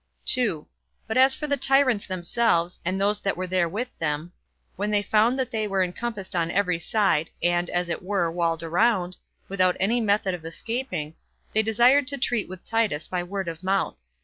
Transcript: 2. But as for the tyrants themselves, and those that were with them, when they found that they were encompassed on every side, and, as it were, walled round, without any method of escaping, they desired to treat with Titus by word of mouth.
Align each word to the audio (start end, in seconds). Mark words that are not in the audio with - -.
2. 0.25 0.65
But 1.05 1.15
as 1.15 1.35
for 1.35 1.45
the 1.45 1.57
tyrants 1.57 2.07
themselves, 2.07 2.79
and 2.83 2.99
those 2.99 3.19
that 3.19 3.37
were 3.37 3.69
with 3.69 3.95
them, 3.99 4.31
when 4.75 4.89
they 4.89 5.03
found 5.03 5.37
that 5.37 5.51
they 5.51 5.67
were 5.67 5.83
encompassed 5.83 6.35
on 6.35 6.49
every 6.49 6.79
side, 6.79 7.29
and, 7.43 7.69
as 7.69 7.87
it 7.87 8.01
were, 8.01 8.31
walled 8.31 8.63
round, 8.63 9.17
without 9.47 9.77
any 9.79 10.01
method 10.01 10.33
of 10.33 10.43
escaping, 10.43 11.13
they 11.53 11.61
desired 11.61 12.07
to 12.07 12.17
treat 12.17 12.49
with 12.49 12.65
Titus 12.65 13.07
by 13.07 13.21
word 13.21 13.47
of 13.47 13.61
mouth. 13.61 13.95